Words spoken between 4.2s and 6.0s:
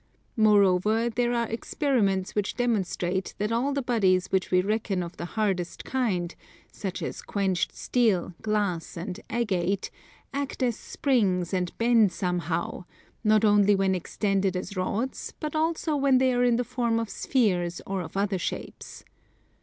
which we reckon of the hardest